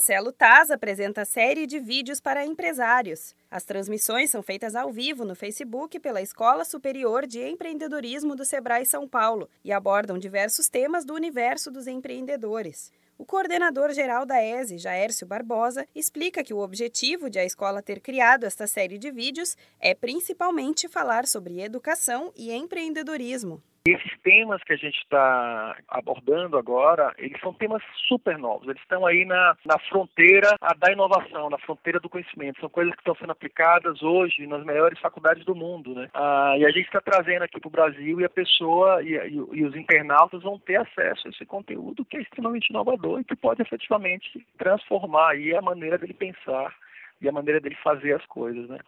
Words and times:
Marcelo 0.00 0.32
Taz 0.32 0.70
apresenta 0.70 1.26
série 1.26 1.66
de 1.66 1.78
vídeos 1.78 2.22
para 2.22 2.46
empresários. 2.46 3.34
As 3.50 3.64
transmissões 3.64 4.30
são 4.30 4.42
feitas 4.42 4.74
ao 4.74 4.90
vivo 4.90 5.26
no 5.26 5.34
Facebook 5.34 6.00
pela 6.00 6.22
Escola 6.22 6.64
Superior 6.64 7.26
de 7.26 7.46
Empreendedorismo 7.46 8.34
do 8.34 8.42
Sebrae 8.42 8.86
São 8.86 9.06
Paulo 9.06 9.46
e 9.62 9.70
abordam 9.70 10.16
diversos 10.16 10.70
temas 10.70 11.04
do 11.04 11.12
universo 11.12 11.70
dos 11.70 11.86
empreendedores. 11.86 12.90
O 13.18 13.26
coordenador-geral 13.26 14.24
da 14.24 14.42
ESE, 14.42 14.78
Jaércio 14.78 15.26
Barbosa, 15.26 15.86
explica 15.94 16.42
que 16.42 16.54
o 16.54 16.60
objetivo 16.60 17.28
de 17.28 17.38
a 17.38 17.44
escola 17.44 17.82
ter 17.82 18.00
criado 18.00 18.44
esta 18.44 18.66
série 18.66 18.96
de 18.96 19.10
vídeos 19.10 19.54
é 19.78 19.94
principalmente 19.94 20.88
falar 20.88 21.26
sobre 21.26 21.60
educação 21.60 22.32
e 22.34 22.50
empreendedorismo. 22.50 23.62
Esses 23.86 24.12
temas 24.22 24.62
que 24.62 24.74
a 24.74 24.76
gente 24.76 24.98
está 24.98 25.74
abordando 25.88 26.58
agora, 26.58 27.14
eles 27.16 27.40
são 27.40 27.54
temas 27.54 27.82
super 28.06 28.36
novos. 28.36 28.68
Eles 28.68 28.80
estão 28.82 29.06
aí 29.06 29.24
na, 29.24 29.56
na 29.64 29.78
fronteira 29.88 30.54
da 30.78 30.92
inovação, 30.92 31.48
na 31.48 31.56
fronteira 31.58 31.98
do 31.98 32.08
conhecimento. 32.08 32.60
São 32.60 32.68
coisas 32.68 32.94
que 32.94 33.00
estão 33.00 33.14
sendo 33.14 33.32
aplicadas 33.32 34.02
hoje 34.02 34.46
nas 34.46 34.62
melhores 34.64 34.98
faculdades 34.98 35.46
do 35.46 35.54
mundo, 35.54 35.94
né? 35.94 36.10
Ah, 36.12 36.54
e 36.58 36.66
a 36.66 36.70
gente 36.70 36.86
está 36.86 37.00
trazendo 37.00 37.42
aqui 37.42 37.58
para 37.58 37.68
o 37.68 37.72
Brasil 37.72 38.20
e 38.20 38.24
a 38.24 38.28
pessoa 38.28 39.02
e, 39.02 39.14
e, 39.14 39.34
e, 39.34 39.64
os 39.64 39.74
internautas 39.74 40.42
vão 40.42 40.58
ter 40.58 40.76
acesso 40.76 41.26
a 41.26 41.30
esse 41.30 41.46
conteúdo 41.46 42.04
que 42.04 42.18
é 42.18 42.20
extremamente 42.20 42.68
inovador 42.68 43.20
e 43.20 43.24
que 43.24 43.34
pode 43.34 43.62
efetivamente 43.62 44.46
transformar 44.58 45.30
aí 45.30 45.56
a 45.56 45.62
maneira 45.62 45.96
dele 45.96 46.12
pensar 46.12 46.74
e 47.18 47.28
a 47.28 47.32
maneira 47.32 47.60
dele 47.60 47.76
fazer 47.82 48.12
as 48.12 48.26
coisas, 48.26 48.68
né? 48.68 48.78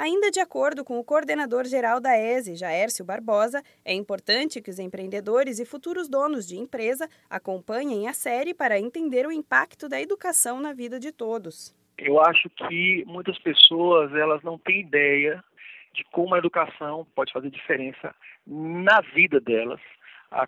Ainda 0.00 0.30
de 0.30 0.40
acordo 0.40 0.82
com 0.82 0.98
o 0.98 1.04
coordenador-geral 1.04 2.00
da 2.00 2.16
ESE, 2.16 2.56
Jaércio 2.56 3.04
Barbosa, 3.04 3.62
é 3.84 3.92
importante 3.92 4.62
que 4.62 4.70
os 4.70 4.78
empreendedores 4.78 5.58
e 5.58 5.66
futuros 5.66 6.08
donos 6.08 6.48
de 6.48 6.56
empresa 6.56 7.06
acompanhem 7.28 8.08
a 8.08 8.14
série 8.14 8.54
para 8.54 8.80
entender 8.80 9.26
o 9.26 9.30
impacto 9.30 9.90
da 9.90 10.00
educação 10.00 10.58
na 10.58 10.72
vida 10.72 10.98
de 10.98 11.12
todos. 11.12 11.76
Eu 11.98 12.18
acho 12.18 12.48
que 12.48 13.04
muitas 13.06 13.38
pessoas 13.40 14.10
elas 14.14 14.42
não 14.42 14.56
têm 14.56 14.80
ideia 14.80 15.44
de 15.92 16.02
como 16.04 16.34
a 16.34 16.38
educação 16.38 17.06
pode 17.14 17.30
fazer 17.30 17.50
diferença 17.50 18.14
na 18.46 19.02
vida 19.14 19.38
delas, 19.38 19.82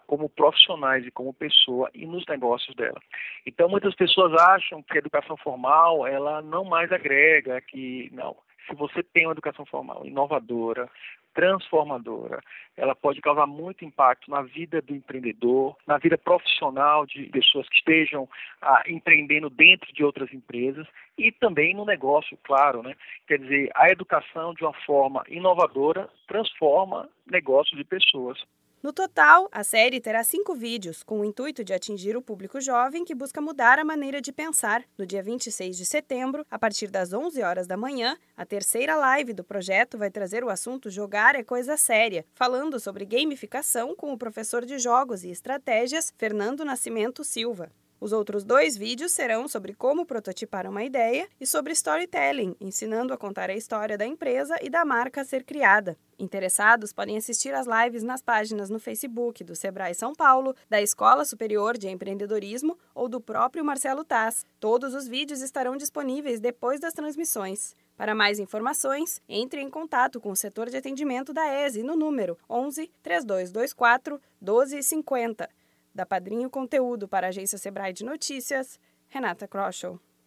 como 0.07 0.31
profissionais 0.31 1.07
e 1.07 1.11
como 1.11 1.35
pessoa 1.35 1.91
e 1.93 2.07
nos 2.07 2.25
negócios 2.27 2.75
dela. 2.75 3.03
Então 3.45 3.69
muitas 3.69 3.95
pessoas 3.97 4.33
acham 4.41 4.83
que 4.83 4.95
a 4.95 5.01
educação 5.01 5.37
formal 5.37 6.07
ela 6.07 6.41
não 6.41 6.65
mais 6.65 6.91
agrega, 6.91 7.61
que 7.61 8.09
não 8.15 8.35
se 8.67 8.75
você 8.75 9.03
tem 9.03 9.27
uma 9.27 9.33
educação 9.33 9.65
formal 9.67 10.05
inovadora, 10.05 10.89
transformadora, 11.35 12.43
ela 12.77 12.95
pode 12.95 13.21
causar 13.21 13.47
muito 13.47 13.85
impacto 13.85 14.31
na 14.31 14.43
vida 14.43 14.81
do 14.83 14.95
empreendedor, 14.95 15.77
na 15.87 15.99
vida 15.99 16.19
profissional 16.19 17.07
de 17.07 17.25
pessoas 17.27 17.69
que 17.69 17.77
estejam 17.77 18.29
ah, 18.61 18.83
empreendendo 18.87 19.49
dentro 19.49 19.93
de 19.93 20.05
outras 20.05 20.33
empresas 20.33 20.87
e 21.17 21.33
também 21.33 21.75
no 21.75 21.85
negócio, 21.85 22.39
claro, 22.43 22.83
né? 22.83 22.95
Quer 23.27 23.39
dizer, 23.39 23.71
a 23.75 23.91
educação 23.91 24.55
de 24.55 24.65
uma 24.65 24.75
forma 24.85 25.25
inovadora 25.29 26.09
transforma 26.27 27.09
negócios 27.27 27.77
de 27.77 27.85
pessoas. 27.85 28.43
No 28.83 28.93
total, 28.93 29.49
a 29.53 29.63
série 29.63 30.01
terá 30.01 30.25
cinco 30.25 30.57
vídeos, 30.57 31.05
com 31.05 31.21
o 31.21 31.25
intuito 31.25 31.63
de 31.63 31.73
atingir 31.73 32.17
o 32.17 32.23
público 32.23 32.61
jovem 32.61 33.05
que 33.05 33.15
busca 33.15 33.41
mudar 33.41 33.79
a 33.79 33.85
maneira 33.85 34.21
de 34.21 34.33
pensar. 34.33 34.83
No 34.99 35.07
dia 35.07 35.23
26 35.23 35.77
de 35.77 35.87
setembro, 35.87 36.45
a 36.51 36.59
partir 36.59 36.91
das 36.91 37.13
11 37.13 37.41
horas 37.43 37.69
da 37.69 37.77
manhã, 37.77 38.19
a 38.37 38.45
terceira 38.45 38.97
live 38.97 39.35
do 39.35 39.45
projeto 39.45 39.97
vai 39.97 40.11
trazer 40.11 40.43
o 40.43 40.51
assunto 40.51 40.91
Jogar 40.91 41.37
é 41.37 41.45
Coisa 41.45 41.77
Séria, 41.77 42.27
falando 42.35 42.81
sobre 42.81 43.05
gamificação 43.05 43.95
com 43.95 44.13
o 44.13 44.19
professor 44.19 44.67
de 44.67 44.77
jogos 44.81 45.23
e 45.23 45.31
estratégias 45.31 46.13
Fernando 46.19 46.65
Nascimento 46.65 47.23
Silva. 47.23 47.71
Os 48.03 48.12
outros 48.12 48.42
dois 48.42 48.77
vídeos 48.77 49.12
serão 49.12 49.47
sobre 49.47 49.75
como 49.75 50.05
prototipar 50.05 50.69
uma 50.69 50.83
ideia 50.83 51.28
e 51.41 51.47
sobre 51.47 51.72
storytelling, 51.72 52.56
ensinando 52.61 53.14
a 53.14 53.17
contar 53.17 53.48
a 53.48 53.55
história 53.55 53.97
da 53.97 54.05
empresa 54.05 54.58
e 54.61 54.69
da 54.69 54.84
marca 54.84 55.20
a 55.20 55.25
ser 55.25 55.45
criada. 55.45 55.97
Interessados 56.19 56.92
podem 56.92 57.17
assistir 57.17 57.55
às 57.55 57.64
lives 57.64 58.02
nas 58.02 58.20
páginas 58.20 58.68
no 58.70 58.80
Facebook 58.80 59.45
do 59.45 59.55
Sebrae 59.55 59.95
São 59.95 60.17
Paulo, 60.17 60.52
da 60.68 60.83
Escola 60.83 61.24
Superior 61.24 61.79
de 61.79 61.89
Empreendedorismo 61.89 62.77
ou 62.92 63.08
do 63.08 63.20
próprio 63.20 63.64
Marcelo 63.64 64.05
Taz. 64.05 64.45
Todos 64.58 64.95
os 64.95 65.07
vídeos 65.07 65.41
estarão 65.41 65.77
disponíveis 65.77 66.41
depois 66.41 66.80
das 66.80 66.95
transmissões. 66.95 67.77
Para 67.96 68.17
mais 68.17 68.41
informações, 68.41 69.23
entre 69.29 69.61
em 69.61 69.70
contato 69.70 70.20
com 70.20 70.33
o 70.33 70.36
setor 70.36 70.68
de 70.68 70.77
atendimento 70.77 71.33
da 71.33 71.46
ESE 71.64 71.85
no 71.85 71.95
número 71.95 72.36
11 72.51 72.91
3224 73.01 74.20
1250 74.41 75.48
da 75.95 76.07
Padrinho 76.07 76.51
Conteúdo 76.51 77.07
para 77.08 77.27
a 77.27 77.30
agência 77.30 77.58
Sebrae 77.58 77.92
de 77.92 78.05
Notícias, 78.05 78.79
Renata 79.08 79.47
Kroschel. 79.47 80.01